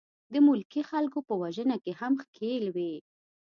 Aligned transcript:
د 0.33 0.35
ملکي 0.47 0.81
خلکو 0.91 1.19
په 1.27 1.33
وژنه 1.41 1.75
کې 1.83 1.91
هم 1.99 2.13
ښکېل 2.23 2.65
وې. 2.75 2.93